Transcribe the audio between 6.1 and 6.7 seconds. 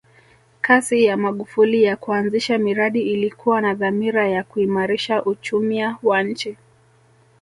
nchi